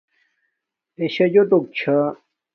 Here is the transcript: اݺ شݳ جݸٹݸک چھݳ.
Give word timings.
اݺ 0.97 1.05
شݳ 1.13 1.25
جݸٹݸک 1.33 1.63
چھݳ. 1.77 1.97